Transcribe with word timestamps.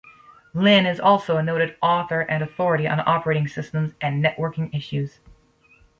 Lynne 0.55 0.87
is 0.87 0.99
also 0.99 1.37
a 1.37 1.43
noted 1.43 1.75
author 1.79 2.21
and 2.21 2.43
authority 2.43 2.87
on 2.87 3.03
operating 3.05 3.47
systems 3.47 3.93
and 4.01 4.25
networking 4.25 4.73
issues. 4.73 5.19